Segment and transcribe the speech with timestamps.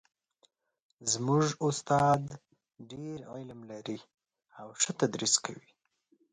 [1.11, 2.21] زموږ استاد
[2.91, 3.99] ډېر علم لري
[4.59, 5.69] او ښه تدریس کوي